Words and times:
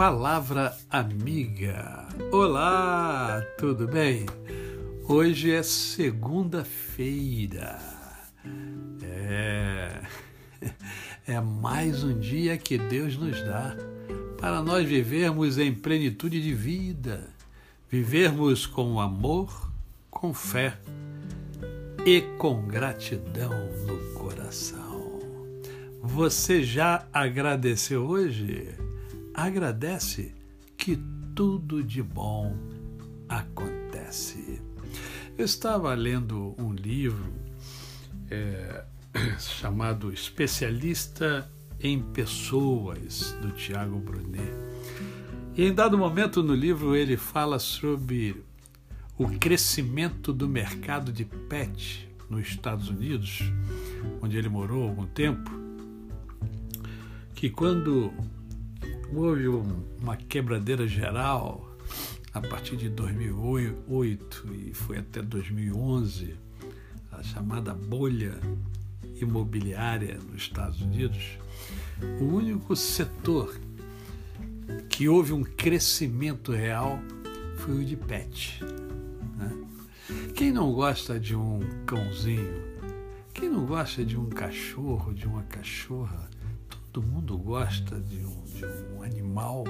Palavra 0.00 0.72
Amiga. 0.88 2.08
Olá, 2.32 3.44
tudo 3.58 3.86
bem? 3.86 4.24
Hoje 5.06 5.52
é 5.52 5.62
segunda-feira. 5.62 7.78
É... 9.02 10.00
é 11.28 11.38
mais 11.38 12.02
um 12.02 12.18
dia 12.18 12.56
que 12.56 12.78
Deus 12.78 13.18
nos 13.18 13.44
dá 13.44 13.76
para 14.38 14.62
nós 14.62 14.88
vivermos 14.88 15.58
em 15.58 15.74
plenitude 15.74 16.40
de 16.40 16.54
vida, 16.54 17.28
vivermos 17.90 18.64
com 18.64 18.98
amor, 18.98 19.70
com 20.10 20.32
fé 20.32 20.78
e 22.06 22.22
com 22.38 22.66
gratidão 22.66 23.52
no 23.86 24.14
coração. 24.14 25.18
Você 26.00 26.62
já 26.62 27.06
agradeceu 27.12 28.06
hoje? 28.06 28.88
Agradece 29.34 30.34
que 30.76 30.98
tudo 31.34 31.82
de 31.82 32.02
bom 32.02 32.56
acontece. 33.28 34.60
Eu 35.38 35.44
estava 35.44 35.94
lendo 35.94 36.54
um 36.58 36.72
livro 36.72 37.32
é, 38.30 38.84
chamado 39.38 40.12
Especialista 40.12 41.50
em 41.78 42.02
Pessoas, 42.02 43.32
do 43.40 43.50
Tiago 43.52 43.98
Brunet. 43.98 44.52
E 45.56 45.64
em 45.64 45.74
dado 45.74 45.96
momento 45.96 46.42
no 46.42 46.54
livro 46.54 46.94
ele 46.94 47.16
fala 47.16 47.58
sobre 47.58 48.44
o 49.16 49.28
crescimento 49.38 50.32
do 50.32 50.48
mercado 50.48 51.12
de 51.12 51.24
pet 51.24 52.08
nos 52.28 52.48
Estados 52.48 52.88
Unidos, 52.88 53.40
onde 54.22 54.36
ele 54.36 54.48
morou 54.48 54.88
algum 54.88 55.06
tempo, 55.06 55.50
que 57.34 57.50
quando 57.50 58.12
houve 59.12 59.48
uma 60.00 60.16
quebradeira 60.16 60.86
geral 60.86 61.76
a 62.32 62.40
partir 62.40 62.76
de 62.76 62.88
2008 62.88 64.46
e 64.54 64.74
foi 64.74 64.98
até 64.98 65.20
2011, 65.20 66.36
a 67.10 67.22
chamada 67.22 67.74
bolha 67.74 68.38
imobiliária 69.16 70.18
nos 70.30 70.42
Estados 70.42 70.80
Unidos, 70.80 71.38
o 72.20 72.24
único 72.24 72.76
setor 72.76 73.58
que 74.88 75.08
houve 75.08 75.32
um 75.32 75.42
crescimento 75.42 76.52
real 76.52 77.00
foi 77.56 77.80
o 77.80 77.84
de 77.84 77.96
pet. 77.96 78.62
Né? 79.36 79.50
Quem 80.34 80.52
não 80.52 80.72
gosta 80.72 81.18
de 81.18 81.34
um 81.34 81.60
cãozinho? 81.84 82.70
Quem 83.34 83.48
não 83.48 83.66
gosta 83.66 84.04
de 84.04 84.16
um 84.16 84.28
cachorro, 84.28 85.12
de 85.12 85.26
uma 85.26 85.42
cachorra? 85.42 86.30
Todo 86.92 87.06
mundo 87.06 87.38
gosta 87.38 88.00
de 88.00 88.24
um, 88.24 88.42
de 88.44 88.64
um 88.66 89.02
animal. 89.02 89.64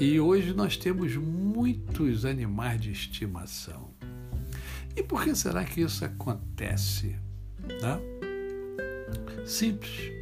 E 0.00 0.18
hoje 0.18 0.54
nós 0.54 0.74
temos 0.74 1.14
muitos 1.16 2.24
animais 2.24 2.80
de 2.80 2.92
estimação. 2.92 3.90
E 4.96 5.02
por 5.02 5.22
que 5.22 5.34
será 5.34 5.64
que 5.64 5.82
isso 5.82 6.02
acontece? 6.02 7.14
Né? 7.82 8.00
Simples. 9.44 10.12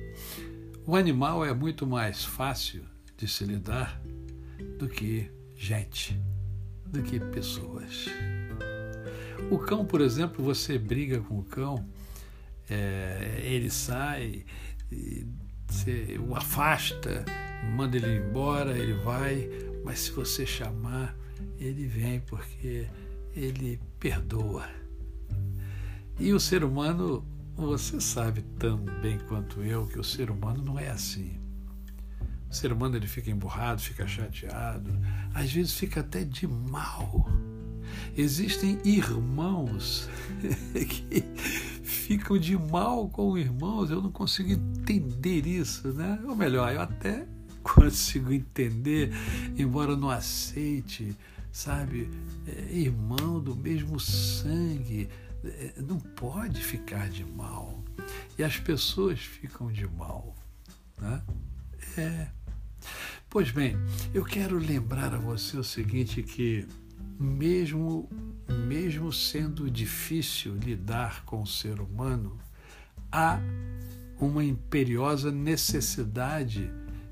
O 0.84 0.97
animal 0.97 1.44
é 1.44 1.55
muito 1.55 1.86
mais 1.86 2.25
fácil 2.25 2.82
de 3.16 3.28
se 3.28 3.44
lidar 3.44 4.00
do 4.77 4.88
que 4.88 5.30
gente, 5.55 6.20
do 6.84 7.00
que 7.00 7.20
pessoas. 7.20 8.06
O 9.53 9.58
cão, 9.58 9.84
por 9.84 10.00
exemplo, 10.00 10.44
você 10.44 10.78
briga 10.78 11.20
com 11.20 11.38
o 11.38 11.44
cão, 11.44 11.88
é, 12.69 13.41
ele 13.44 13.70
sai, 13.70 14.44
você 15.69 16.19
o 16.19 16.34
afasta, 16.34 17.24
manda 17.77 17.97
ele 17.97 18.19
embora, 18.19 18.77
ele 18.77 18.94
vai, 18.94 19.48
mas 19.84 20.00
se 20.00 20.10
você 20.12 20.47
chamar, 20.47 21.16
ele 21.59 21.87
vem 21.87 22.20
porque 22.20 22.87
ele 23.34 23.81
perdoa. 24.00 24.69
E 26.19 26.32
o 26.32 26.41
ser 26.41 26.65
humano, 26.65 27.25
você 27.54 28.00
sabe 28.00 28.43
tão 28.59 28.78
bem 29.00 29.19
quanto 29.28 29.62
eu 29.62 29.87
que 29.87 29.98
o 29.98 30.04
ser 30.04 30.31
humano 30.31 30.62
não 30.62 30.78
é 30.78 30.88
assim. 30.88 31.38
O 32.50 32.54
ser 32.54 32.72
humano 32.72 32.97
ele 32.97 33.06
fica 33.06 33.31
emburrado, 33.31 33.81
fica 33.81 34.06
chateado, 34.06 34.91
às 35.34 35.53
vezes 35.53 35.75
fica 35.75 36.00
até 36.00 36.25
de 36.25 36.47
mal. 36.47 37.28
Existem 38.16 38.78
irmãos 38.84 40.09
que 40.72 41.22
ficam 41.82 42.38
de 42.38 42.56
mal 42.56 43.09
com 43.09 43.37
irmãos, 43.37 43.91
eu 43.91 44.03
não 44.03 44.10
consigo 44.10 44.50
entender 44.50 45.47
isso, 45.47 45.88
né? 45.93 46.19
Ou 46.25 46.34
melhor, 46.34 46.72
eu 46.72 46.81
até 46.81 47.26
consigo 47.62 48.32
entender, 48.32 49.10
embora 49.56 49.97
não 49.97 50.10
aceite, 50.10 51.16
sabe? 51.53 52.10
É, 52.47 52.76
irmão 52.76 53.41
do 53.41 53.54
mesmo 53.54 53.99
sangue, 54.00 55.09
é, 55.44 55.75
não 55.87 55.99
pode 55.99 56.62
ficar 56.62 57.09
de 57.09 57.25
mal. 57.25 57.82
E 58.38 58.44
as 58.44 58.56
pessoas 58.56 59.20
ficam 59.20 59.70
de 59.70 59.87
mal, 59.87 60.34
né? 60.99 61.22
É. 61.97 62.28
Pois 63.28 63.50
bem, 63.50 63.76
eu 64.15 64.25
quero 64.25 64.56
lembrar 64.56 65.12
a 65.12 65.19
você 65.19 65.56
o 65.56 65.65
seguinte 65.65 66.22
que 66.22 66.66
mesmo 67.19 68.09
mesmo 68.69 69.12
sendo 69.12 69.70
difícil 69.70 70.54
lidar 70.54 71.25
com 71.25 71.42
o 71.42 71.47
ser 71.47 71.81
humano, 71.81 72.38
há 73.10 73.41
uma 74.20 74.44
imperiosa 74.44 75.31
necessidade 75.31 76.70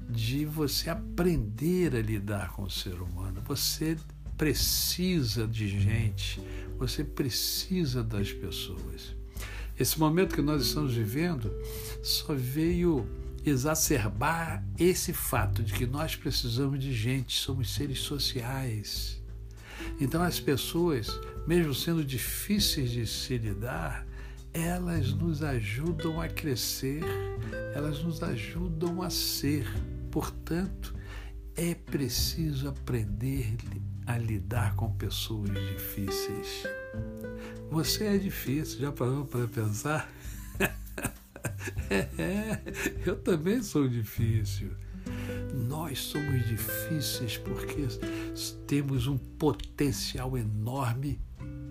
de 0.09 0.45
você 0.45 0.91
aprender 0.91 1.95
a 1.95 2.01
lidar 2.01 2.53
com 2.53 2.63
o 2.63 2.71
ser 2.71 3.01
humano. 3.01 3.43
Você 3.47 3.97
precisa 4.37 5.47
de 5.47 5.69
gente, 5.69 6.41
você 6.79 7.03
precisa 7.03 8.03
das 8.03 8.33
pessoas. 8.33 9.15
Esse 9.79 9.99
momento 9.99 10.35
que 10.35 10.43
nós 10.43 10.63
estamos 10.67 10.95
vivendo 10.95 11.53
só 12.03 12.35
veio 12.35 13.07
exacerbar 13.45 14.65
esse 14.79 15.13
fato 15.13 15.63
de 15.63 15.73
que 15.73 15.87
nós 15.87 16.17
precisamos 16.17 16.81
de 16.81 16.93
gente, 16.93 17.39
somos 17.39 17.73
seres 17.75 18.01
sociais. 18.01 19.23
Então, 20.01 20.23
as 20.23 20.39
pessoas, 20.41 21.09
mesmo 21.47 21.75
sendo 21.75 22.05
difíceis 22.05 22.91
de 22.91 23.07
se 23.07 23.39
lidar, 23.39 24.07
elas 24.53 25.13
nos 25.13 25.43
ajudam 25.43 26.21
a 26.21 26.29
crescer, 26.29 27.03
elas 27.75 28.03
nos 28.03 28.23
ajudam 28.23 29.03
a 29.03 29.11
ser. 29.11 29.67
Portanto, 30.11 30.95
é 31.55 31.75
preciso 31.75 32.69
aprender 32.69 33.57
a 34.07 34.17
lidar 34.17 34.75
com 34.77 34.91
pessoas 34.93 35.51
difíceis. 35.51 36.65
Você 37.71 38.05
é 38.05 38.19
difícil, 38.19 38.81
já 38.81 38.93
parou 38.93 39.27
para 39.27 39.47
pensar? 39.49 40.11
é, 41.91 42.61
eu 43.05 43.17
também 43.17 43.63
sou 43.63 43.89
difícil. 43.89 44.71
Nós 45.77 45.99
somos 45.99 46.49
difíceis 46.49 47.37
porque 47.37 47.87
temos 48.67 49.07
um 49.07 49.19
potencial 49.19 50.37
enorme 50.39 51.21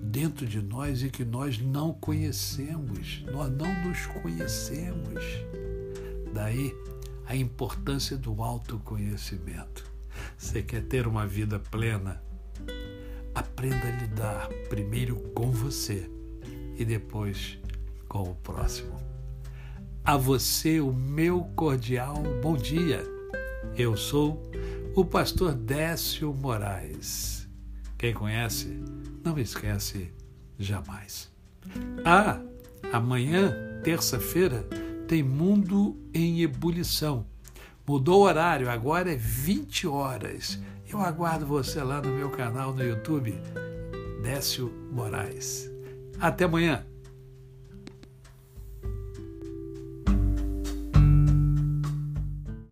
dentro 0.03 0.45
de 0.45 0.61
nós 0.61 1.01
e 1.01 1.09
que 1.09 1.25
nós 1.25 1.57
não 1.57 1.91
conhecemos. 1.91 3.25
Nós 3.31 3.51
não 3.51 3.83
nos 3.83 4.05
conhecemos. 4.05 5.23
Daí 6.31 6.71
a 7.25 7.35
importância 7.35 8.15
do 8.15 8.43
autoconhecimento. 8.43 9.91
Você 10.37 10.61
quer 10.61 10.83
ter 10.83 11.07
uma 11.07 11.25
vida 11.25 11.57
plena? 11.57 12.21
Aprenda 13.33 13.87
a 13.87 14.01
lidar 14.01 14.49
primeiro 14.69 15.15
com 15.33 15.49
você 15.49 16.07
e 16.77 16.85
depois 16.85 17.57
com 18.07 18.21
o 18.21 18.35
próximo. 18.35 19.01
A 20.03 20.15
você 20.15 20.79
o 20.79 20.93
meu 20.93 21.43
cordial 21.55 22.21
bom 22.43 22.55
dia. 22.55 23.14
Eu 23.77 23.97
sou 23.97 24.41
o 24.95 25.03
pastor 25.03 25.53
Décio 25.53 26.33
Moraes. 26.33 27.47
Quem 27.97 28.13
conhece, 28.13 28.81
não 29.23 29.37
esquece 29.39 30.11
jamais. 30.57 31.31
Ah, 32.03 32.39
amanhã, 32.91 33.53
terça-feira, 33.83 34.63
tem 35.07 35.23
Mundo 35.23 35.97
em 36.13 36.41
Ebulição. 36.41 37.25
Mudou 37.87 38.21
o 38.21 38.23
horário, 38.23 38.69
agora 38.69 39.11
é 39.11 39.15
20 39.15 39.87
horas. 39.87 40.59
Eu 40.87 40.99
aguardo 40.99 41.45
você 41.45 41.81
lá 41.81 42.01
no 42.01 42.09
meu 42.09 42.29
canal 42.29 42.73
no 42.73 42.83
YouTube, 42.83 43.33
Décio 44.21 44.71
Moraes. 44.91 45.69
Até 46.19 46.45
amanhã. 46.45 46.85